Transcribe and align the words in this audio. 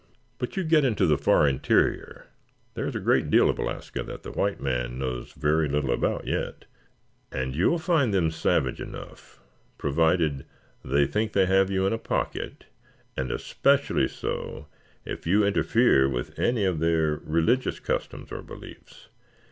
But 0.39 0.57
you 0.57 0.63
get 0.63 0.83
into 0.83 1.05
the 1.05 1.15
far 1.15 1.47
interior 1.47 2.25
there 2.73 2.87
is 2.87 2.95
a 2.95 2.99
great 2.99 3.29
deal 3.29 3.51
of 3.51 3.59
Alaska 3.59 4.01
that 4.01 4.23
the 4.23 4.31
white 4.31 4.59
man 4.59 4.97
knows 4.97 5.33
very 5.33 5.67
little 5.69 5.91
about 5.91 6.25
yet 6.25 6.65
and 7.31 7.55
you 7.55 7.69
will 7.69 7.77
find 7.77 8.11
them 8.11 8.31
savage 8.31 8.81
enough, 8.81 9.39
provided 9.77 10.43
they 10.83 11.05
think 11.05 11.33
they 11.33 11.45
have 11.45 11.69
you 11.69 11.85
in 11.85 11.93
a 11.93 11.99
pocket, 11.99 12.65
and 13.15 13.31
especially 13.31 14.07
so 14.07 14.65
if 15.05 15.27
you 15.27 15.45
interfere 15.45 16.09
with 16.09 16.39
any 16.39 16.65
of 16.65 16.79
their 16.79 17.17
religious 17.23 17.79
customs 17.79 18.31
or 18.31 18.41
beliefs. 18.41 19.09